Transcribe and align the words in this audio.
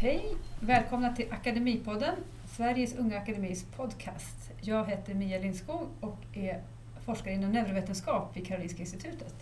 Hej! 0.00 0.34
Välkomna 0.60 1.12
till 1.12 1.32
Akademipodden, 1.32 2.14
Sveriges 2.56 2.94
Unga 2.94 3.18
Akademis 3.18 3.64
podcast. 3.76 4.50
Jag 4.60 4.86
heter 4.86 5.14
Mia 5.14 5.38
Lindskog 5.38 5.88
och 6.00 6.18
är 6.34 6.62
forskare 7.04 7.34
inom 7.34 7.52
neurovetenskap 7.52 8.36
vid 8.36 8.46
Karolinska 8.46 8.80
Institutet. 8.80 9.34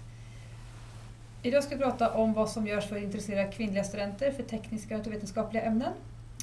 Idag 1.43 1.65
ska 1.65 1.77
vi 1.77 1.83
prata 1.83 2.11
om 2.13 2.33
vad 2.33 2.51
som 2.51 2.67
görs 2.67 2.89
för 2.89 2.97
att 2.97 3.03
intressera 3.03 3.45
kvinnliga 3.45 3.85
studenter 3.85 4.33
för 4.33 4.43
tekniska 4.43 4.95
och 4.95 4.99
naturvetenskapliga 4.99 5.63
ämnen. 5.63 5.93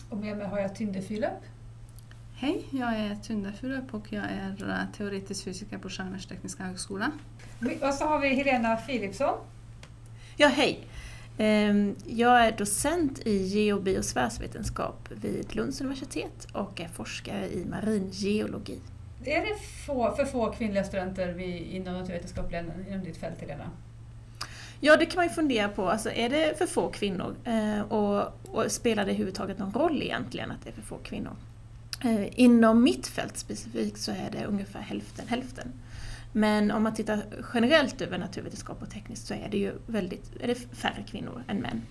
Och 0.10 0.18
med 0.18 0.38
mig 0.38 0.48
har 0.48 0.60
jag 0.60 0.76
Tynde 0.76 1.02
Fylöp. 1.02 1.44
Hej, 2.36 2.66
jag 2.72 2.94
är 2.94 3.16
Tynde 3.16 3.54
Fylöp 3.54 3.94
och 3.94 4.14
jag 4.14 4.24
är 4.24 4.70
eh, 4.70 4.98
teoretisk 4.98 5.44
fysiker 5.44 5.78
på 5.78 5.90
Chalmers 5.90 6.26
tekniska 6.26 6.64
högskola. 6.64 7.12
Och 7.82 7.94
så 7.94 8.06
har 8.06 8.20
vi 8.20 8.36
Helena 8.36 8.76
Philipsson. 8.76 9.38
Ja, 10.38 10.48
hej! 10.48 10.88
Ehm, 11.38 11.96
jag 12.06 12.46
är 12.46 12.52
docent 12.58 13.20
i 13.26 13.38
geobiosfärsvetenskap 13.38 15.10
vid 15.22 15.56
Lunds 15.56 15.82
universitet 15.82 16.48
och 16.54 16.82
är 16.82 16.88
forskare 16.88 17.48
i 17.48 17.66
maringeologi. 17.66 18.80
Är 19.26 19.42
det 19.42 19.56
få, 19.86 20.16
för 20.16 20.26
få 20.26 20.52
kvinnliga 20.52 20.84
studenter 20.84 21.40
inom 21.40 21.94
naturvetenskapliga 21.94 22.60
ämnen 22.60 22.88
inom 22.88 23.04
ditt 23.04 23.18
fält, 23.18 23.42
Helena? 23.42 23.70
Ja, 24.80 24.98
det 24.98 25.06
kan 25.06 25.16
man 25.16 25.28
ju 25.28 25.34
fundera 25.34 25.70
på. 25.70 25.90
Alltså, 25.90 26.12
är 26.12 26.30
det 26.30 26.58
för 26.58 26.66
få 26.66 26.90
kvinnor? 26.90 27.36
Eh, 27.44 27.82
och, 27.82 28.40
och 28.52 28.72
spelar 28.72 29.06
det 29.06 29.12
överhuvudtaget 29.12 29.60
någon 29.60 29.74
roll 29.74 30.02
egentligen 30.02 30.52
att 30.52 30.64
det 30.64 30.70
är 30.70 30.74
för 30.74 30.82
få 30.82 30.98
kvinnor? 30.98 31.36
Eh, 32.04 32.40
inom 32.40 32.84
mitt 32.84 33.08
fält 33.08 33.38
specifikt 33.38 33.98
så 33.98 34.12
är 34.12 34.30
det 34.32 34.46
ungefär 34.46 34.80
hälften 34.80 35.28
hälften. 35.28 35.72
Men 36.36 36.72
om 36.72 36.84
man 36.84 36.94
tittar 36.94 37.24
generellt 37.54 38.02
över 38.02 38.18
naturvetenskap 38.18 38.82
och 38.82 38.90
tekniskt 38.90 39.28
så 39.28 39.34
är 39.34 39.48
det 39.52 39.58
ju 39.58 39.74
väldigt, 39.88 40.32
är 40.40 40.48
det 40.48 40.56
färre 40.56 41.04
kvinnor 41.08 41.44
än 41.48 41.58
män. 41.58 41.82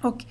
Och 0.00 0.24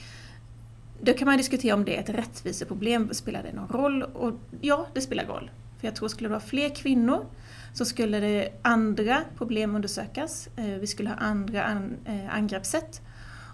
då 1.02 1.14
kan 1.14 1.26
man 1.26 1.38
diskutera 1.38 1.76
om 1.76 1.86
det 1.86 1.96
är 1.96 2.00
ett 2.00 2.10
rättviseproblem, 2.10 3.14
spelar 3.14 3.44
det 3.44 3.54
någon 3.54 3.68
roll? 3.68 4.04
Och 4.04 4.34
ja, 4.62 4.88
det 4.94 5.02
spelar 5.02 5.26
roll. 5.26 5.52
För 5.80 5.88
jag 5.88 5.96
tror 5.96 6.08
skulle 6.08 6.28
det 6.28 6.32
vara 6.32 6.40
fler 6.40 6.76
kvinnor 6.76 7.26
så 7.74 7.86
skulle 7.86 8.20
det 8.20 8.50
andra 8.62 9.22
problem 9.38 9.76
undersökas, 9.76 10.50
eh, 10.56 10.66
vi 10.66 10.88
skulle 10.88 11.10
ha 11.10 11.16
andra 11.16 11.64
an, 11.64 11.98
eh, 12.06 12.36
angreppssätt 12.36 13.02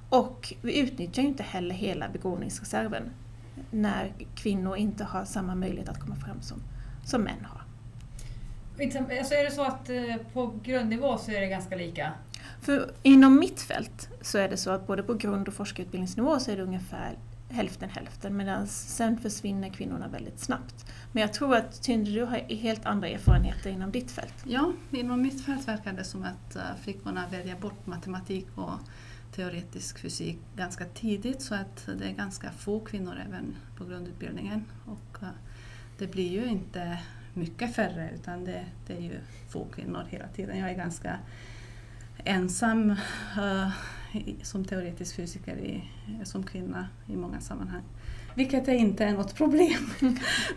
och 0.09 0.53
vi 0.61 0.79
utnyttjar 0.79 1.23
ju 1.23 1.27
inte 1.27 1.43
heller 1.43 1.75
hela 1.75 2.09
begåvningsreserven 2.09 3.03
när 3.71 4.13
kvinnor 4.35 4.77
inte 4.77 5.03
har 5.03 5.25
samma 5.25 5.55
möjlighet 5.55 5.89
att 5.89 5.99
komma 5.99 6.15
fram 6.15 6.41
som, 6.41 6.61
som 7.05 7.21
män 7.21 7.45
har. 7.45 7.64
Alltså 8.79 9.33
är 9.33 9.43
det 9.43 9.51
så 9.51 9.63
att 9.63 9.89
eh, 9.89 10.15
på 10.33 10.59
grundnivå 10.63 11.17
så 11.17 11.31
är 11.31 11.41
det 11.41 11.47
ganska 11.47 11.75
lika? 11.75 12.13
För 12.61 12.91
inom 13.03 13.39
mitt 13.39 13.61
fält 13.61 14.09
så 14.21 14.37
är 14.37 14.49
det 14.49 14.57
så 14.57 14.71
att 14.71 14.87
både 14.87 15.03
på 15.03 15.13
grund 15.13 15.47
och 15.47 15.53
forskarutbildningsnivå 15.53 16.39
så 16.39 16.51
är 16.51 16.57
det 16.57 16.63
ungefär 16.63 17.17
hälften 17.49 17.89
hälften 17.89 18.37
medan 18.37 18.67
sen 18.67 19.17
försvinner 19.17 19.69
kvinnorna 19.69 20.07
väldigt 20.07 20.39
snabbt. 20.39 20.85
Men 21.11 21.21
jag 21.21 21.33
tror 21.33 21.55
att 21.55 21.81
Tynde, 21.81 22.11
du 22.11 22.23
har 22.23 22.37
helt 22.37 22.85
andra 22.85 23.07
erfarenheter 23.07 23.69
inom 23.69 23.91
ditt 23.91 24.11
fält. 24.11 24.33
Ja, 24.43 24.73
inom 24.91 25.21
mitt 25.21 25.45
fält 25.45 25.67
verkar 25.67 25.93
det 25.93 26.03
som 26.03 26.23
att 26.23 26.55
eh, 26.55 26.61
flickorna 26.83 27.23
väljer 27.31 27.55
bort 27.55 27.85
matematik 27.85 28.47
och 28.55 28.79
teoretisk 29.35 29.99
fysik 29.99 30.37
ganska 30.55 30.85
tidigt 30.85 31.41
så 31.41 31.55
att 31.55 31.89
det 31.99 32.05
är 32.05 32.13
ganska 32.13 32.51
få 32.51 32.79
kvinnor 32.79 33.21
även 33.27 33.55
på 33.77 33.85
grundutbildningen. 33.85 34.65
Och 34.85 35.23
eh, 35.23 35.29
det 35.97 36.07
blir 36.07 36.31
ju 36.31 36.45
inte 36.45 36.99
mycket 37.35 37.75
färre 37.75 38.09
utan 38.15 38.45
det, 38.45 38.65
det 38.87 38.93
är 38.93 39.01
ju 39.01 39.19
få 39.49 39.65
kvinnor 39.65 40.03
hela 40.09 40.27
tiden. 40.27 40.57
Jag 40.57 40.69
är 40.69 40.75
ganska 40.75 41.19
ensam 42.23 42.89
uh, 43.37 43.69
som 44.41 44.65
teoretisk 44.65 45.15
fysiker 45.15 45.57
i, 45.57 45.83
som 46.23 46.43
kvinna 46.43 46.87
i 47.07 47.15
många 47.15 47.39
sammanhang. 47.39 47.83
Vilket 48.35 48.67
är 48.67 48.73
inte 48.73 49.05
är 49.05 49.13
något 49.13 49.35
problem 49.35 49.89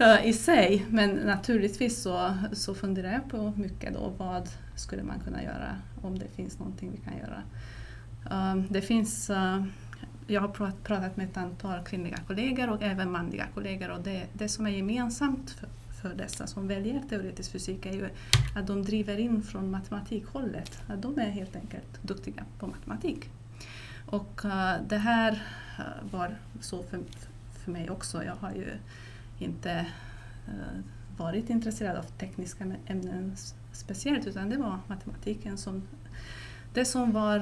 uh, 0.01 0.27
i 0.29 0.33
sig 0.33 0.87
men 0.89 1.11
naturligtvis 1.11 2.03
så, 2.03 2.35
så 2.53 2.75
funderar 2.75 3.13
jag 3.13 3.31
på 3.31 3.53
mycket 3.57 3.95
då 3.95 4.13
vad 4.17 4.49
skulle 4.75 5.03
man 5.03 5.21
kunna 5.21 5.43
göra 5.43 5.77
om 6.03 6.19
det 6.19 6.29
finns 6.29 6.59
någonting 6.59 6.91
vi 6.91 6.99
kan 6.99 7.19
göra. 7.19 7.43
Uh, 8.31 8.63
det 8.71 8.83
finns 8.83 9.31
jag 10.31 10.41
har 10.41 10.73
pratat 10.85 11.17
med 11.17 11.29
ett 11.29 11.37
antal 11.37 11.85
kvinnliga 11.85 12.17
kollegor 12.27 12.71
och 12.71 12.83
även 12.83 13.13
manliga 13.13 13.47
kollegor 13.55 13.91
och 13.91 14.01
det, 14.01 14.27
det 14.33 14.49
som 14.49 14.67
är 14.67 14.71
gemensamt 14.71 15.51
för, 15.51 15.69
för 16.03 16.15
dessa 16.15 16.47
som 16.47 16.69
väljer 16.69 17.03
teoretisk 17.09 17.53
fysik 17.53 17.87
är 17.87 17.93
ju 17.93 18.09
att 18.55 18.67
de 18.67 18.83
driver 18.83 19.19
in 19.19 19.43
från 19.43 19.71
matematikhållet. 19.71 20.83
Att 20.87 21.03
de 21.03 21.19
är 21.19 21.31
helt 21.31 21.57
enkelt 21.57 22.03
duktiga 22.03 22.45
på 22.59 22.67
matematik. 22.67 23.31
Och 24.07 24.45
uh, 24.45 24.75
det 24.89 24.99
här 24.99 25.33
uh, 25.79 26.11
var 26.11 26.37
så 26.61 26.83
för, 26.83 27.01
för 27.65 27.73
mig 27.73 27.91
också. 27.91 28.25
Jag 28.25 28.35
har 28.35 28.51
ju 28.51 28.69
inte 29.39 29.87
uh, 30.49 30.81
varit 31.17 31.51
intresserad 31.51 31.97
av 31.97 32.03
tekniska 32.03 32.65
ämnen 32.87 33.37
speciellt 33.73 34.27
utan 34.27 34.51
det 34.51 34.57
var 34.57 34.79
matematiken 34.87 35.59
som 35.59 35.83
det 36.75 36.85
som 36.85 37.13
var 37.13 37.39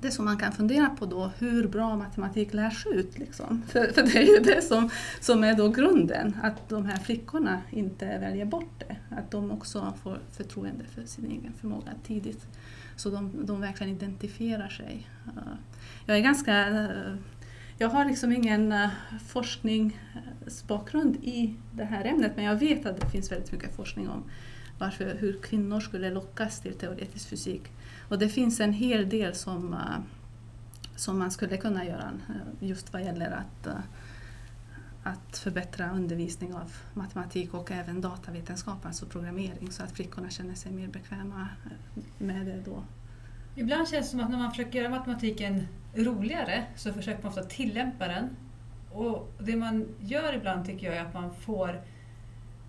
det 0.00 0.10
som 0.10 0.24
man 0.24 0.38
kan 0.38 0.52
fundera 0.52 0.88
på 0.88 1.06
då, 1.06 1.30
hur 1.38 1.68
bra 1.68 1.96
matematik 1.96 2.54
lärs 2.54 2.86
ut. 2.86 3.18
Liksom. 3.18 3.62
För, 3.68 3.92
för 3.92 4.02
det 4.02 4.16
är 4.16 4.36
ju 4.36 4.38
det 4.38 4.62
som, 4.62 4.90
som 5.20 5.44
är 5.44 5.54
då 5.54 5.68
grunden, 5.68 6.36
att 6.42 6.68
de 6.68 6.86
här 6.86 6.96
flickorna 6.96 7.60
inte 7.70 8.18
väljer 8.18 8.44
bort 8.44 8.84
det. 8.88 8.96
Att 9.16 9.30
de 9.30 9.50
också 9.50 9.94
får 10.02 10.18
förtroende 10.32 10.84
för 10.94 11.02
sin 11.04 11.26
egen 11.26 11.52
förmåga 11.60 11.92
tidigt. 12.06 12.46
Så 12.96 13.10
de, 13.10 13.46
de 13.46 13.60
verkligen 13.60 13.92
identifierar 13.92 14.68
sig. 14.68 15.08
Jag 16.06 16.16
är 16.16 16.20
ganska... 16.20 16.88
Jag 17.78 17.88
har 17.88 18.04
liksom 18.04 18.32
ingen 18.32 18.72
eh, 18.72 18.88
forskningsbakgrund 19.26 21.16
i 21.16 21.54
det 21.72 21.84
här 21.84 22.04
ämnet 22.04 22.32
men 22.36 22.44
jag 22.44 22.56
vet 22.56 22.86
att 22.86 23.00
det 23.00 23.10
finns 23.10 23.32
väldigt 23.32 23.52
mycket 23.52 23.76
forskning 23.76 24.08
om 24.08 24.24
varför, 24.78 25.14
hur 25.14 25.40
kvinnor 25.42 25.80
skulle 25.80 26.10
lockas 26.10 26.60
till 26.60 26.74
teoretisk 26.74 27.28
fysik. 27.28 27.62
Och 28.08 28.18
det 28.18 28.28
finns 28.28 28.60
en 28.60 28.72
hel 28.72 29.08
del 29.08 29.34
som, 29.34 29.72
eh, 29.74 29.98
som 30.96 31.18
man 31.18 31.30
skulle 31.30 31.56
kunna 31.56 31.84
göra 31.84 32.12
eh, 32.28 32.68
just 32.68 32.92
vad 32.92 33.02
gäller 33.02 33.30
att, 33.30 33.66
eh, 33.66 33.74
att 35.02 35.38
förbättra 35.38 35.90
undervisning 35.90 36.54
av 36.54 36.72
matematik 36.94 37.54
och 37.54 37.70
även 37.70 38.00
datavetenskap, 38.00 38.86
alltså 38.86 39.06
programmering, 39.06 39.72
så 39.72 39.82
att 39.82 39.92
flickorna 39.92 40.30
känner 40.30 40.54
sig 40.54 40.72
mer 40.72 40.88
bekväma 40.88 41.48
med 42.18 42.46
det 42.46 42.62
då. 42.64 42.82
Ibland 43.54 43.88
känns 43.88 44.06
det 44.06 44.10
som 44.10 44.20
att 44.20 44.30
när 44.30 44.38
man 44.38 44.50
försöker 44.50 44.78
göra 44.78 44.90
matematiken 44.90 45.68
roligare 45.94 46.64
så 46.76 46.92
försöker 46.92 47.22
man 47.22 47.28
ofta 47.28 47.42
tillämpa 47.42 48.08
den. 48.08 48.36
Och 48.92 49.32
det 49.38 49.56
man 49.56 49.88
gör 50.00 50.32
ibland 50.32 50.66
tycker 50.66 50.86
jag 50.86 50.96
är 50.96 51.04
att 51.04 51.14
man 51.14 51.34
får 51.34 51.80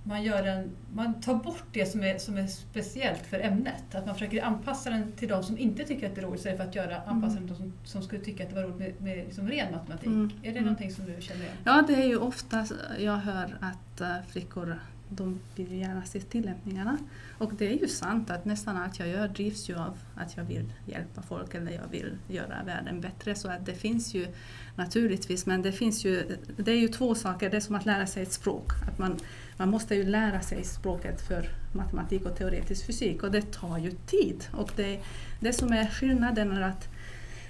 man, 0.08 0.24
gör 0.24 0.44
en, 0.44 0.70
man 0.94 1.22
tar 1.22 1.36
bort 1.36 1.64
det 1.72 1.86
som 1.86 2.04
är, 2.04 2.18
som 2.18 2.38
är 2.38 2.48
speciellt 2.48 3.26
för 3.26 3.40
ämnet. 3.40 3.96
Att 3.96 4.06
man 4.06 4.16
försöker 4.16 4.44
anpassa 4.44 4.90
den 4.90 5.12
till 5.12 5.28
de 5.28 5.44
som 5.44 5.58
inte 5.58 5.84
tycker 5.84 6.10
att 6.10 6.16
det 6.16 6.22
är 6.22 6.26
roligt 6.26 6.40
istället 6.40 6.58
för 6.58 6.68
att 6.68 6.76
göra, 6.76 7.02
anpassa 7.02 7.36
den 7.36 7.48
till 7.48 7.56
de 7.56 7.62
som, 7.62 7.74
som 7.84 8.02
skulle 8.02 8.22
tycka 8.22 8.44
att 8.44 8.50
det 8.50 8.56
var 8.56 8.64
roligt 8.64 8.80
med, 8.80 9.02
med 9.02 9.18
liksom 9.18 9.48
ren 9.48 9.72
matematik. 9.72 10.08
Mm. 10.08 10.32
Är 10.42 10.44
det 10.44 10.50
mm. 10.50 10.64
någonting 10.64 10.92
som 10.92 11.06
du 11.06 11.22
känner 11.22 11.42
igen? 11.42 11.56
Ja, 11.64 11.84
det 11.88 11.96
är 11.96 12.06
ju 12.06 12.18
ofta 12.18 12.66
jag 13.00 13.18
hör 13.18 13.58
att 13.62 14.02
uh, 14.02 14.28
flickor 14.28 14.80
de 15.10 15.40
vill 15.56 15.72
gärna 15.72 16.06
se 16.06 16.20
tillämpningarna. 16.20 16.98
Och 17.38 17.52
det 17.58 17.68
är 17.68 17.78
ju 17.80 17.88
sant 17.88 18.30
att 18.30 18.46
nästan 18.46 18.78
allt 18.78 19.00
jag 19.00 19.08
gör 19.08 19.28
drivs 19.28 19.70
ju 19.70 19.76
av 19.76 19.98
att 20.16 20.38
jag 20.38 20.44
vill 20.44 20.74
hjälpa 20.86 21.22
folk 21.22 21.56
eller 21.56 21.72
jag 21.72 21.88
vill 21.92 22.18
göra 22.28 22.64
världen 22.66 23.02
bättre. 23.02 23.36
Så 23.36 23.50
att 23.50 23.66
det 23.66 23.74
finns 23.74 24.14
ju 24.14 24.28
naturligtvis, 24.76 25.46
men 25.46 25.62
det 25.62 25.72
finns 25.72 26.06
ju, 26.06 26.38
det 26.58 26.72
är 26.72 26.80
ju 26.80 26.88
två 26.88 27.16
saker. 27.16 27.50
Det 27.50 27.58
är 27.58 27.62
som 27.62 27.76
att 27.76 27.86
lära 27.86 28.08
sig 28.08 28.24
ett 28.24 28.32
språk. 28.32 28.72
Att 28.88 29.00
man, 29.00 29.20
man 29.58 29.70
måste 29.70 29.96
ju 29.96 30.04
lära 30.04 30.42
sig 30.42 30.64
språket 30.64 31.22
för 31.22 31.50
matematik 31.74 32.26
och 32.26 32.38
teoretisk 32.38 32.86
fysik 32.86 33.24
och 33.24 33.32
det 33.32 33.52
tar 33.52 33.78
ju 33.78 33.92
tid. 33.92 34.44
Och 34.52 34.72
det, 34.76 35.00
det 35.40 35.54
som 35.54 35.74
är 35.74 35.86
skillnaden 35.86 36.52
är 36.52 36.62
att 36.62 36.88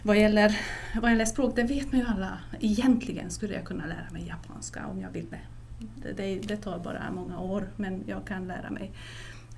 vad 0.04 0.18
gäller, 0.18 0.60
vad 1.02 1.12
gäller 1.12 1.26
språk, 1.26 1.56
det 1.56 1.64
vet 1.64 1.92
man 1.92 2.02
ju 2.02 2.08
alla. 2.08 2.40
Egentligen 2.60 3.32
skulle 3.32 3.54
jag 3.54 3.66
kunna 3.66 3.86
lära 3.86 4.12
mig 4.12 4.28
japanska 4.28 4.88
om 4.88 5.02
jag 5.02 5.10
ville 5.10 5.38
det, 5.78 6.14
det, 6.14 6.40
det 6.40 6.58
tar 6.58 6.80
bara 6.80 7.12
många 7.12 7.40
år 7.40 7.68
men 7.76 8.04
jag 8.08 8.26
kan 8.26 8.48
lära 8.48 8.70
mig. 8.70 8.92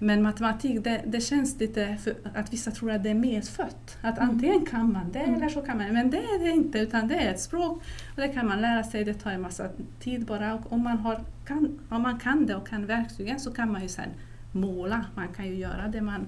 Men 0.01 0.21
matematik, 0.21 0.83
det, 0.83 1.01
det 1.06 1.21
känns 1.21 1.60
lite 1.60 1.98
för 2.04 2.13
att 2.33 2.54
vissa 2.54 2.71
tror 2.71 2.92
att 2.92 3.04
det 3.04 3.10
är 3.10 3.13
medfött. 3.16 3.98
Att 4.01 4.18
Mm. 4.18 4.30
antingen 4.30 4.66
kan 4.66 4.94
man 4.94 5.12
det 5.12 5.19
Mm. 5.19 5.36
eller 5.36 5.50
så 5.50 5.62
kan 5.62 5.77
man 5.77 5.94
Men 5.94 6.10
det 6.10 6.18
är 6.18 6.39
det 6.44 6.50
inte, 6.50 6.80
utan 6.80 7.07
det 7.07 7.16
är 7.16 7.31
ett 7.31 7.42
språk 7.42 7.83
och 8.16 8.21
det 8.21 8.27
kan 8.27 8.48
man 8.48 8.62
lära 8.62 8.83
sig. 8.83 9.04
Det 9.04 9.13
tar 9.13 9.31
en 9.31 9.42
massa 9.42 9.69
tid 10.00 10.25
bara. 10.25 10.54
Och 10.54 10.74
om 10.74 10.83
man, 10.83 10.98
har, 10.98 11.21
kan, 11.45 11.80
om 11.89 12.01
man 12.01 12.19
kan 12.19 12.45
det 12.45 12.56
och 12.56 12.68
kan 12.68 12.86
verktygen 12.86 13.39
så 13.39 13.51
kan 13.51 13.71
man 13.71 13.81
ju 13.81 13.88
sen 13.88 14.10
måla. 14.51 15.06
Man 15.16 15.28
kan 15.28 15.48
ju 15.48 15.56
göra 15.56 15.88
det 15.88 16.01
man, 16.01 16.28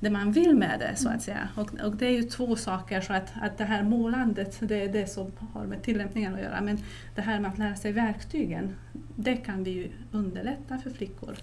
det 0.00 0.10
man 0.10 0.32
vill 0.32 0.54
med 0.54 0.80
det 0.80 0.96
så 0.96 1.08
att 1.08 1.22
säga. 1.22 1.48
Och, 1.54 1.80
och 1.80 1.96
det 1.96 2.06
är 2.06 2.12
ju 2.12 2.22
två 2.22 2.56
saker. 2.56 3.00
Så 3.00 3.12
att, 3.12 3.32
att 3.42 3.58
det 3.58 3.64
här 3.64 3.82
målandet, 3.82 4.58
det 4.60 4.82
är 4.82 4.88
det 4.88 5.06
som 5.06 5.32
har 5.52 5.66
med 5.66 5.82
tillämpningen 5.82 6.34
att 6.34 6.40
göra. 6.40 6.60
Men 6.60 6.78
det 7.14 7.22
här 7.22 7.40
med 7.40 7.50
att 7.50 7.58
lära 7.58 7.76
sig 7.76 7.92
verktygen, 7.92 8.76
det 9.16 9.36
kan 9.36 9.64
vi 9.64 9.70
ju 9.70 9.90
underlätta 10.12 10.78
för 10.78 10.90
flickor. 10.90 11.36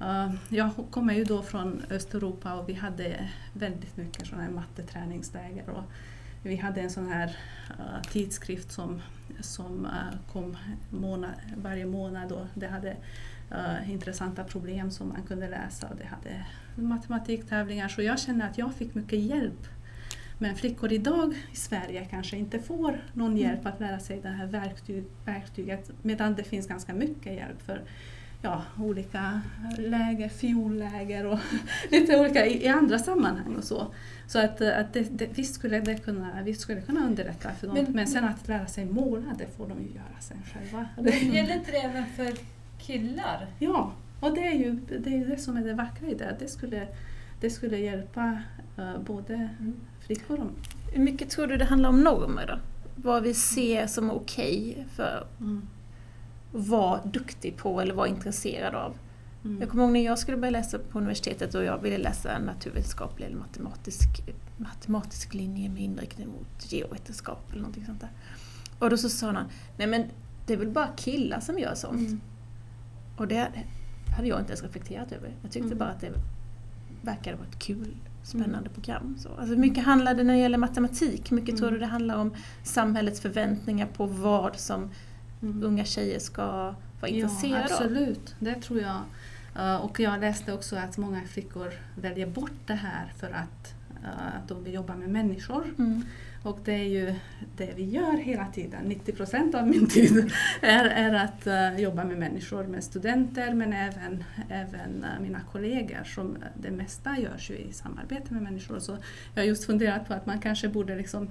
Uh, 0.00 0.34
jag 0.48 0.70
kommer 0.90 1.14
ju 1.14 1.24
då 1.24 1.42
från 1.42 1.82
Östeuropa 1.90 2.54
och 2.54 2.68
vi 2.68 2.74
hade 2.74 3.28
väldigt 3.52 3.96
mycket 3.96 4.26
sådana 4.26 4.44
här 4.44 4.50
matteträningsläger. 4.50 5.70
Och 5.70 5.84
vi 6.42 6.56
hade 6.56 6.80
en 6.80 6.90
sån 6.90 7.08
här 7.08 7.36
uh, 7.70 8.02
tidskrift 8.10 8.72
som, 8.72 9.02
som 9.40 9.84
uh, 9.84 10.32
kom 10.32 10.56
månad, 10.90 11.30
varje 11.56 11.86
månad 11.86 12.32
och 12.32 12.46
det 12.54 12.66
hade 12.66 12.96
uh, 13.52 13.90
intressanta 13.90 14.44
problem 14.44 14.90
som 14.90 15.08
man 15.08 15.22
kunde 15.22 15.48
läsa 15.48 15.86
och 15.88 15.96
det 15.96 16.04
hade 16.04 16.44
matematiktävlingar. 16.88 17.88
Så 17.88 18.02
jag 18.02 18.18
känner 18.18 18.48
att 18.50 18.58
jag 18.58 18.74
fick 18.74 18.94
mycket 18.94 19.18
hjälp. 19.18 19.66
Men 20.38 20.56
flickor 20.56 20.92
idag 20.92 21.34
i 21.52 21.56
Sverige 21.56 22.06
kanske 22.10 22.36
inte 22.36 22.58
får 22.58 23.00
någon 23.12 23.36
hjälp 23.36 23.66
att 23.66 23.80
lära 23.80 23.98
sig 23.98 24.20
det 24.22 24.28
här 24.28 24.46
verktyg, 24.46 25.04
verktyget 25.24 25.90
medan 26.02 26.34
det 26.34 26.44
finns 26.44 26.66
ganska 26.66 26.94
mycket 26.94 27.32
hjälp 27.32 27.62
för 27.62 27.80
ja, 28.42 28.62
olika 28.78 29.40
läger, 29.78 30.28
fiolläger 30.28 31.26
och 31.26 31.38
lite 31.90 32.20
olika 32.20 32.46
i, 32.46 32.64
i 32.64 32.68
andra 32.68 32.98
sammanhang 32.98 33.56
och 33.56 33.64
så. 33.64 33.86
Så 34.26 34.38
att, 34.38 34.60
att 34.60 34.92
det, 34.92 35.18
det, 35.18 35.26
visst, 35.26 35.54
skulle 35.54 35.80
det 35.80 35.94
kunna, 35.94 36.42
visst 36.42 36.60
skulle 36.60 36.80
det 36.80 36.86
kunna 36.86 37.06
underlätta 37.06 37.50
för 37.52 37.66
dem. 37.66 37.76
Men, 37.76 37.92
Men- 37.92 38.06
sen 38.06 38.24
att 38.24 38.48
lära 38.48 38.66
sig 38.66 38.84
måla, 38.84 39.34
det 39.38 39.56
får 39.56 39.68
de 39.68 39.82
ju 39.82 39.88
göra 39.88 40.20
sen 40.20 40.42
själva. 40.52 40.86
Men 40.96 41.34
gäller 41.34 41.54
inte 41.54 41.70
det 41.70 41.78
även 41.78 42.06
för 42.06 42.55
killar? 42.78 43.46
Ja, 43.58 43.92
och 44.20 44.34
det 44.34 44.46
är 44.46 44.54
ju 44.54 44.72
det, 44.72 45.10
är 45.10 45.26
det 45.26 45.38
som 45.38 45.56
är 45.56 45.64
det 45.64 45.74
vackra 45.74 46.08
i 46.08 46.14
det. 46.14 46.30
att 46.30 46.38
Det 46.38 46.48
skulle, 46.48 46.88
det 47.40 47.50
skulle 47.50 47.78
hjälpa 47.78 48.38
eh, 48.76 48.98
både 49.06 49.48
flickor 50.06 50.40
och 50.40 50.50
Hur 50.92 51.02
mycket 51.02 51.30
tror 51.30 51.46
du 51.46 51.56
det 51.56 51.64
handlar 51.64 51.88
om 51.88 52.04
normer 52.04 52.46
då? 52.46 52.58
Vad 52.96 53.22
vi 53.22 53.34
ser 53.34 53.86
som 53.86 54.10
okej 54.10 54.86
för 54.94 55.26
mm. 55.40 55.58
att 55.58 56.68
vara 56.68 57.00
duktig 57.04 57.56
på 57.56 57.80
eller 57.80 57.94
vara 57.94 58.08
intresserad 58.08 58.74
av. 58.74 58.98
Mm. 59.44 59.60
Jag 59.60 59.70
kommer 59.70 59.84
ihåg 59.84 59.92
när 59.92 60.04
jag 60.04 60.18
skulle 60.18 60.36
börja 60.36 60.50
läsa 60.50 60.78
på 60.78 60.98
universitetet 60.98 61.54
och 61.54 61.64
jag 61.64 61.82
ville 61.82 61.98
läsa 61.98 62.32
en 62.32 62.42
naturvetenskaplig 62.42 63.26
eller 63.26 63.36
matematisk, 63.36 64.08
matematisk 64.56 65.34
linje 65.34 65.68
med 65.68 65.82
inriktning 65.82 66.28
mot 66.28 66.72
geovetenskap 66.72 67.50
eller 67.50 67.60
någonting 67.60 67.86
sånt 67.86 68.00
där. 68.00 68.10
Och 68.78 68.90
då 68.90 68.96
så 68.96 69.08
sa 69.08 69.32
någon, 69.32 69.44
nej 69.76 69.86
men 69.86 70.04
det 70.46 70.52
är 70.52 70.56
väl 70.56 70.70
bara 70.70 70.88
killar 70.96 71.40
som 71.40 71.58
gör 71.58 71.74
sånt. 71.74 72.08
Mm. 72.08 72.20
Och 73.16 73.28
det 73.28 73.48
hade 74.16 74.28
jag 74.28 74.40
inte 74.40 74.52
ens 74.52 74.62
reflekterat 74.62 75.12
över. 75.12 75.30
Jag 75.42 75.50
tyckte 75.52 75.66
Mm. 75.66 75.78
bara 75.78 75.88
att 75.88 76.00
det 76.00 76.12
verkade 77.02 77.36
vara 77.36 77.48
ett 77.48 77.58
kul, 77.58 77.94
spännande 78.22 78.68
program. 78.70 79.16
Så, 79.18 79.28
alltså 79.38 79.56
mycket 79.58 79.84
handlar 79.84 80.14
det 80.14 80.22
när 80.24 80.34
det 80.34 80.40
gäller 80.40 80.58
matematik? 80.58 81.30
Mycket 81.30 81.56
tror 81.56 81.68
Mm. 81.68 81.74
du 81.80 81.86
det 81.86 81.90
handlar 81.90 82.16
om 82.16 82.34
samhällets 82.62 83.20
förväntningar 83.20 83.86
på 83.86 84.06
vad 84.06 84.56
som 84.56 84.90
Mm. 85.42 85.62
unga 85.64 85.84
tjejer 85.84 86.18
ska 86.18 86.74
vara 87.00 87.08
intresserade 87.10 87.66
ja, 87.70 87.76
av? 87.76 87.82
absolut. 87.82 88.34
Det 88.38 88.54
tror 88.54 88.80
jag. 88.80 89.00
Eh, 89.56 89.76
och 89.76 90.00
jag 90.00 90.20
läste 90.20 90.52
också 90.52 90.76
att 90.76 90.98
många 90.98 91.20
flickor 91.22 91.72
väljer 92.00 92.26
bort 92.26 92.52
det 92.66 92.74
här 92.74 93.12
för 93.16 93.26
att 93.30 93.74
eh, 94.04 94.40
de 94.48 94.64
vill 94.64 94.74
jobba 94.74 94.94
med 94.96 95.08
människor. 95.08 95.64
Mm. 95.78 96.02
Och 96.46 96.58
det 96.64 96.72
är 96.72 96.88
ju 96.88 97.14
det 97.56 97.72
vi 97.76 97.84
gör 97.84 98.16
hela 98.16 98.46
tiden. 98.46 98.84
90 98.84 99.12
procent 99.12 99.54
av 99.54 99.68
min 99.68 99.86
tid 99.86 100.32
är, 100.60 100.84
är 100.84 101.14
att 101.14 101.46
uh, 101.46 101.80
jobba 101.80 102.04
med 102.04 102.18
människor, 102.18 102.64
med 102.64 102.84
studenter 102.84 103.54
men 103.54 103.72
även, 103.72 104.24
även 104.50 105.04
uh, 105.04 105.22
mina 105.22 105.40
kollegor. 105.52 106.04
Som 106.04 106.36
eh, 106.36 106.42
det 106.54 106.70
mesta 106.70 107.18
görs 107.18 107.50
ju 107.50 107.54
i 107.54 107.72
samarbete 107.72 108.34
med 108.34 108.42
människor. 108.42 108.78
Så 108.78 108.96
jag 109.34 109.42
har 109.42 109.46
just 109.46 109.64
funderat 109.64 110.08
på 110.08 110.14
att 110.14 110.26
man 110.26 110.38
kanske 110.38 110.68
borde 110.68 110.96
liksom 110.96 111.28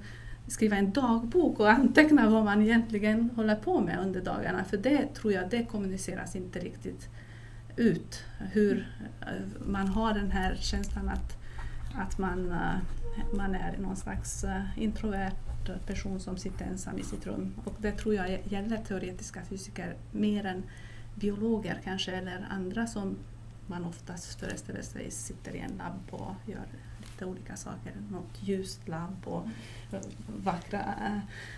skriva 0.48 0.76
en 0.76 0.92
dagbok 0.92 1.60
och 1.60 1.72
anteckna 1.72 2.30
vad 2.30 2.46
man 2.46 2.62
egentligen 2.62 3.30
håller 3.36 3.56
på 3.56 3.82
med 3.82 4.00
under 4.00 4.22
dagarna. 4.22 4.64
För 4.64 4.78
det 4.78 5.14
tror 5.14 5.34
jag, 5.34 5.50
det 5.50 5.66
kommuniceras 5.66 6.36
inte 6.36 6.60
riktigt 6.60 7.10
ut. 7.76 8.24
Hur 8.52 8.88
man 9.66 9.88
har 9.88 10.14
den 10.14 10.32
här 10.32 10.56
känslan 10.56 11.10
att, 11.10 11.45
att 11.98 12.18
man, 12.18 12.52
eh, 12.52 12.78
man 13.38 13.56
är 13.56 13.78
någon 13.78 13.96
slags 13.96 14.44
eh, 14.44 14.64
introvert 14.76 15.32
person 15.86 16.20
som 16.20 16.38
sitter 16.38 16.66
ensam 16.66 17.00
i 17.00 17.04
sitt 17.04 17.26
rum. 17.26 17.54
Och 17.66 17.74
det 17.78 17.92
tror 17.92 18.16
jag 18.16 18.40
gäller 18.44 18.78
teoretiska 18.78 19.42
fysiker 19.50 19.96
mer 20.12 20.46
än 20.46 20.64
biologer 21.16 21.82
kanske 21.84 22.12
eller 22.12 22.48
andra 22.50 22.88
som 22.88 23.16
man 23.68 23.86
oftast 23.86 24.40
föreställer 24.40 24.82
sig 24.82 25.12
sitter 25.12 25.56
i 25.56 25.60
en 25.60 25.78
labb 25.78 26.02
och 26.12 26.36
gör 26.46 26.66
lite 27.16 27.26
olika 27.26 27.56
saker. 27.56 27.94
Något 28.12 28.40
ljust 28.44 28.88
labb 28.88 29.16
och 29.26 29.48
eh, 29.92 30.00
vackra. 30.44 30.96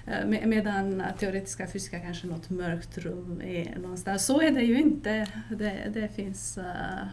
Eh, 0.06 0.25
med- 0.27 0.48
Medan 0.48 1.04
teoretiska 1.19 1.68
fysiker 1.68 2.00
kanske 2.00 2.27
något 2.27 2.50
mörkt 2.50 2.98
rum 2.98 3.42
är 3.42 3.77
någonstans. 3.80 4.25
Så 4.25 4.42
är 4.42 4.51
det 4.51 4.62
ju 4.62 4.80
inte. 4.80 5.27
Det, 5.50 5.92
det 5.94 6.07
finns 6.15 6.57
eh, 6.57 7.07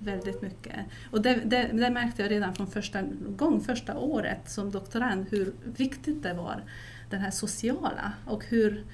väldigt 0.00 0.42
mycket. 0.42 0.76
Och 1.10 1.22
det, 1.22 1.34
det, 1.34 1.70
det 1.72 1.90
märkte 1.90 2.22
jag 2.22 2.30
redan 2.30 2.54
från 2.54 2.66
första 2.66 3.02
gång, 3.28 3.60
första 3.60 3.98
året 3.98 4.50
som 4.50 4.70
doktorand, 4.70 5.26
hur 5.30 5.52
viktigt 5.76 6.22
det 6.22 6.34
var, 6.34 6.62
den 7.10 7.20
här 7.20 7.30
sociala 7.30 8.12
och 8.24 8.44
hur, 8.44 8.84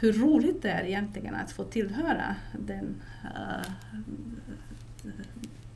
hur 0.00 0.12
roligt 0.12 0.62
det 0.62 0.70
är 0.70 0.84
egentligen 0.84 1.34
att 1.34 1.52
få 1.52 1.64
tillhöra 1.64 2.36
den, 2.58 2.94
uh, 3.24 3.72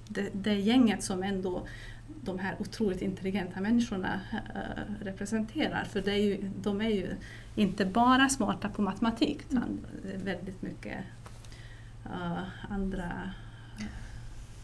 det, 0.08 0.28
det 0.32 0.54
gänget 0.54 1.02
som 1.02 1.22
ändå 1.22 1.66
de 2.06 2.38
här 2.38 2.56
otroligt 2.58 3.02
intelligenta 3.02 3.60
människorna 3.60 4.20
eh, 4.54 5.04
representerar. 5.04 5.84
För 5.84 6.00
det 6.00 6.12
är 6.12 6.18
ju, 6.18 6.50
de 6.62 6.80
är 6.80 6.88
ju 6.88 7.14
inte 7.54 7.84
bara 7.84 8.28
smarta 8.28 8.68
på 8.68 8.82
matematik 8.82 9.38
utan 9.50 9.86
är 10.14 10.18
väldigt 10.18 10.62
mycket 10.62 10.98
eh, 12.04 12.42
andra 12.70 13.30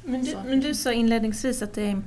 Men, 0.05 0.21
du, 0.25 0.27
saker. 0.31 0.49
men 0.49 0.61
du 0.61 0.75
sa 0.75 0.93
inledningsvis 0.93 1.63
att 1.63 1.73
det, 1.73 2.03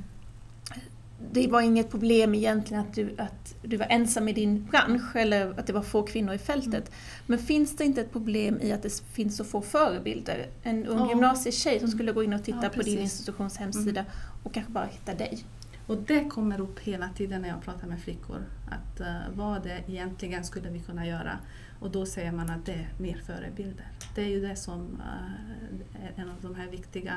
det 1.32 1.46
var 1.48 1.60
inget 1.60 1.90
problem 1.90 2.34
egentligen 2.34 2.82
att 2.82 2.94
du, 2.94 3.14
att 3.18 3.54
du 3.62 3.76
var 3.76 3.86
ensam 3.90 4.28
i 4.28 4.32
din 4.32 4.64
bransch 4.64 5.16
eller 5.16 5.58
att 5.60 5.66
det 5.66 5.72
var 5.72 5.82
få 5.82 6.02
kvinnor 6.02 6.34
i 6.34 6.38
fältet. 6.38 6.90
Men 7.26 7.38
finns 7.38 7.76
det 7.76 7.84
inte 7.84 8.00
ett 8.00 8.12
problem 8.12 8.60
i 8.62 8.72
att 8.72 8.82
det 8.82 9.02
finns 9.12 9.36
så 9.36 9.44
få 9.44 9.60
förebilder? 9.62 10.46
En 10.62 10.86
ung 10.86 10.98
Ja. 10.98 11.08
gymnasietjej 11.08 11.80
som 11.80 11.88
skulle 11.88 12.12
gå 12.12 12.22
in 12.22 12.32
och 12.32 12.44
titta 12.44 12.58
Ja, 12.62 12.68
på 12.68 12.82
din 12.82 12.98
institutions 12.98 13.56
hemsida 13.56 14.04
och 14.42 14.54
kanske 14.54 14.72
bara 14.72 14.86
hitta 14.86 15.14
dig. 15.14 15.44
Och 15.86 15.96
det 15.96 16.24
kommer 16.24 16.60
upp 16.60 16.80
hela 16.80 17.08
tiden 17.08 17.42
när 17.42 17.48
jag 17.48 17.62
pratar 17.62 17.86
med 17.88 18.00
flickor. 18.00 18.42
Att 18.70 19.00
eh, 19.00 19.14
vad 19.34 19.62
det 19.62 19.80
egentligen 19.88 20.44
skulle 20.44 20.70
vi 20.70 20.80
kunna 20.80 21.06
göra. 21.06 21.38
Och 21.80 21.90
då 21.90 22.06
säger 22.06 22.32
man 22.32 22.50
att 22.50 22.66
det 22.66 22.72
är 22.72 22.88
mer 22.98 23.22
förebilder. 23.26 23.86
Det 24.14 24.22
är 24.22 24.28
ju 24.28 24.40
det 24.48 24.56
som 24.56 25.00
eh, 25.00 26.04
är 26.04 26.22
en 26.22 26.28
av 26.30 26.36
de 26.42 26.54
här 26.54 26.68
viktiga 26.68 27.14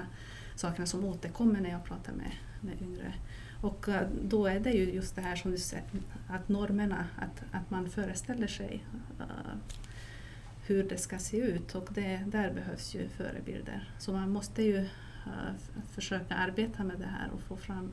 sakerna 0.56 0.86
som 0.86 1.06
återkommer 1.06 1.62
när 1.62 1.70
jag 1.70 1.84
pratar 1.84 2.14
med, 2.14 2.32
med 2.62 2.82
yngre. 2.82 3.14
Och 3.62 3.90
eh, 3.90 4.08
då 4.22 4.46
är 4.46 4.60
det 4.60 4.72
ju 4.72 4.92
just 4.92 5.16
det 5.16 5.22
här 5.22 5.36
som 5.36 5.52
du 5.52 5.58
säger, 5.58 5.86
att 6.28 6.50
normerna, 6.50 7.06
att, 7.16 7.44
att 7.52 7.70
man 7.70 7.90
föreställer 7.90 8.48
sig 8.48 8.84
eh, 9.20 9.58
hur 10.66 10.84
det 10.84 10.98
ska 10.98 11.20
se 11.20 11.38
ut 11.38 11.76
och 11.76 11.88
det, 11.92 12.24
där 12.26 12.54
behövs 12.54 12.96
ju 12.96 13.10
förebilder. 13.10 13.90
Så 14.00 14.12
man 14.12 14.30
måste 14.30 14.64
ju 14.64 14.78
eh, 14.78 15.82
försöka 15.92 16.36
arbeta 16.36 16.84
med 16.84 17.00
det 17.00 17.08
här 17.20 17.30
och 17.34 17.42
få 17.42 17.58
fram, 17.58 17.92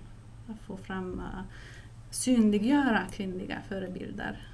få 0.67 0.77
fram 0.77 1.23
synliggöra 2.11 3.03
kvinnliga 3.13 3.59
förebilder. 3.69 4.49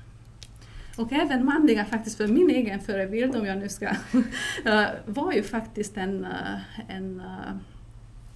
Och 0.96 1.12
även 1.12 1.44
manliga 1.44 1.84
faktiskt, 1.84 2.16
för 2.16 2.26
min 2.26 2.50
egen 2.50 2.80
förebild 2.80 3.36
om 3.36 3.46
jag 3.46 3.58
nu 3.58 3.68
ska, 3.68 3.94
var 5.06 5.32
ju 5.32 5.42
faktiskt 5.42 5.96
en, 5.96 6.26
en, 6.88 7.22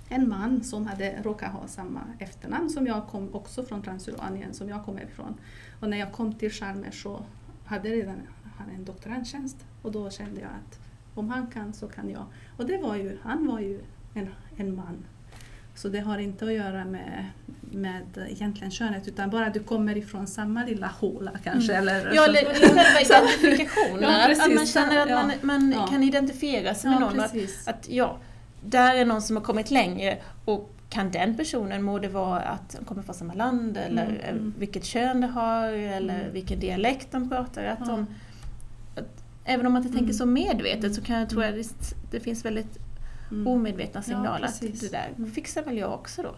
en 0.08 0.28
man 0.28 0.64
som 0.64 0.87
hade 0.87 1.23
råkat 1.23 1.52
ha 1.52 1.66
samma 1.66 2.00
efternamn 2.18 2.70
som 2.70 2.87
jag 2.87 3.06
kom 3.06 3.34
också 3.34 3.62
från 3.62 3.82
Transylvanien 3.82 4.54
som 4.54 4.68
jag 4.68 4.84
kommer 4.84 5.02
ifrån. 5.04 5.34
Och 5.80 5.88
när 5.88 5.96
jag 5.99 6.12
kom 6.12 6.34
till 6.34 6.50
Chalmers 6.50 7.02
så 7.02 7.25
hade 7.66 7.88
redan 7.88 8.16
han 8.58 8.70
en 8.70 8.84
doktorandtjänst 8.84 9.56
och 9.82 9.92
då 9.92 10.11
kände 10.11 10.40
jag 10.40 10.50
att 10.50 10.78
om 11.14 11.28
han 11.30 11.46
kan 11.46 11.73
så 11.73 11.88
kan 11.88 12.11
jag. 12.11 12.25
Och 12.56 12.66
det 12.66 12.78
var 12.78 12.96
ju, 12.96 13.18
han 13.23 13.46
var 13.46 13.61
ju 13.61 13.80
en, 14.14 14.28
en 14.56 14.76
man. 14.76 15.04
Så 15.76 15.88
det 15.88 16.00
har 16.00 16.18
inte 16.18 16.44
att 16.44 16.52
göra 16.52 16.84
med, 16.84 17.26
med 17.61 18.26
egentligen 18.30 18.70
könet 18.70 19.08
utan 19.08 19.30
bara 19.30 19.46
att 19.46 19.54
du 19.54 19.61
kommer 19.62 19.96
ifrån 19.96 20.26
samma 20.26 20.64
lilla 20.64 20.87
håla 20.87 21.30
kanske. 21.44 21.75
Mm. 21.75 21.88
Eller, 21.88 22.14
Ja, 22.14 22.25
eller 22.25 22.54
själva 22.54 22.80
identifikationen. 23.00 24.02
Ja, 24.02 24.32
att- 24.32 24.40
att 24.49 24.54
man 24.54 24.66
känner 24.66 24.99
att 24.99 25.11
man, 25.11 25.30
Ja. 25.30 25.37
man 25.46 25.73
Ja. 25.73 25.87
kan 25.87 26.02
identifiera 26.02 26.75
sig 26.75 26.90
med 26.90 27.00
någon. 27.00 27.20
Att, 27.20 27.32
precis. 27.32 27.68
att 27.68 27.88
ja, 27.88 28.18
där 28.66 28.94
är 28.97 29.04
någon 29.04 29.23
som 29.23 29.37
har 29.37 29.42
kommit 29.44 29.71
längre 29.71 30.18
och 30.44 30.71
kan 30.90 31.11
den 31.11 31.37
personen, 31.37 31.83
må 31.83 31.99
det 31.99 32.09
vara 32.09 32.40
att 32.40 32.76
de 32.78 32.85
kommer 32.85 33.02
från 33.02 33.14
samma 33.14 33.35
land 33.35 33.76
eller 33.76 34.06
Mm, 34.06 34.21
mm. 34.28 34.54
vilket 34.59 34.85
kön 34.85 35.21
det 35.21 35.26
har 35.26 35.68
eller 35.68 36.21
Mm. 36.21 36.33
vilken 36.33 36.61
dialekt 36.61 37.12
de 37.12 37.28
pratar. 37.30 37.64
Att 37.64 37.78
Ja. 37.80 37.87
de, 37.87 38.06
att, 39.00 39.25
även 39.44 39.66
om 39.66 39.73
man 39.73 39.83
inte 39.83 39.92
tänker 39.92 40.04
Mm. 40.14 40.14
så 40.18 40.26
medvetet 40.26 40.94
så 40.94 41.02
kan 41.02 41.18
jag 41.18 41.28
tro 41.30 41.42
Mm. 41.42 41.61
att 41.61 41.66
det, 41.80 41.97
det 42.11 42.21
finns 42.21 42.44
väldigt 42.44 42.78
omedvetna 43.47 43.99
Ja, 43.99 44.02
signaler 44.02 44.44
att 44.47 44.61
precis. 44.61 44.80
det 44.80 44.88
där 45.18 45.30
fixar 45.30 45.62
väl 45.64 45.76
jag 45.78 45.94
också 45.94 46.23
då. 46.23 46.35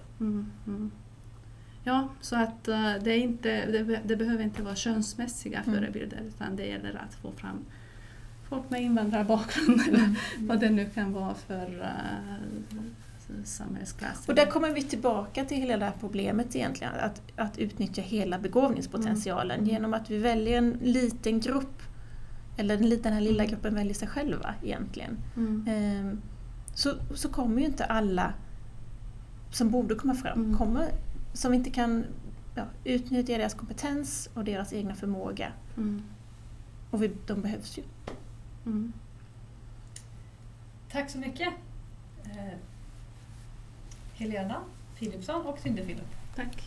Ja, 1.85 2.09
så 2.21 2.37
att 2.37 2.69
eh, 2.69 2.93
det, 3.03 3.11
är 3.11 3.19
inte, 3.19 3.67
det, 3.67 4.01
det 4.05 4.17
behöver 4.17 4.45
inte 4.45 4.63
vara 4.63 4.75
könsmässiga 4.75 5.63
förebilder 5.63 6.21
utan 6.29 6.57
det 6.57 6.67
gäller 6.67 7.03
att 7.09 7.15
få 7.15 7.33
fram 7.33 7.65
folk 8.49 8.71
med 8.71 8.83
invandrarbakgrund 8.83 9.81
eller 9.89 9.99
Mm. 9.99 10.15
vad 10.39 10.61
det 10.61 10.71
nu 10.71 10.87
kan 10.95 11.13
vara 11.13 11.35
för 11.35 11.67
uh, 11.81 13.45
samhällsklass. 13.45 14.29
Och 14.29 14.35
där 14.35 14.47
kommer 14.47 14.71
vi 14.71 14.83
tillbaka 14.83 15.45
till 15.45 15.57
hela 15.57 15.77
det 15.77 15.85
här 15.85 15.93
problemet 16.01 16.57
egentligen, 16.57 16.93
att, 17.01 17.23
att 17.37 17.59
utnyttja 17.59 18.03
hela 18.03 18.39
begåvningspotentialen 18.39 19.59
Mm. 19.59 19.71
genom 19.71 19.95
att 19.95 20.11
vi 20.11 20.19
väljer 20.19 20.59
en 20.59 20.71
liten 20.83 21.41
grupp, 21.41 21.83
eller 22.57 22.77
den, 23.03 23.13
här 23.13 23.21
lilla 23.21 23.43
Mm. 23.45 23.51
gruppen 23.55 23.75
väljer 23.75 23.95
sig 23.95 24.09
själva 24.09 24.55
egentligen. 24.63 25.19
Mm. 25.37 25.65
Ehm, 25.69 26.21
så, 26.75 26.93
så 27.15 27.29
kommer 27.29 27.61
ju 27.61 27.67
inte 27.67 27.85
alla 27.85 28.33
som 29.53 29.71
borde 29.71 29.95
komma 29.95 30.15
fram, 30.15 30.45
Mm. 30.45 30.57
kommer, 30.57 30.89
som 31.33 31.55
inte 31.55 31.71
kan 31.71 32.05
ja, 32.55 32.65
utnyttja 32.85 33.37
deras 33.39 33.55
kompetens 33.55 34.29
och 34.35 34.45
deras 34.45 34.73
egna 34.73 34.95
förmåga. 34.95 35.53
Mm. 35.77 36.03
Och 36.91 37.03
vi, 37.03 37.11
de 37.27 37.41
behövs 37.43 37.79
ju. 37.79 37.83
Mm. 38.67 38.93
Tack 40.91 41.11
så 41.11 41.19
mycket. 41.19 41.49
Eh, 42.25 42.59
Helena 44.15 44.63
Philipsson 44.99 45.47
och 45.47 45.59
Tinder-Philip. 45.59 46.07
Tack. 46.35 46.63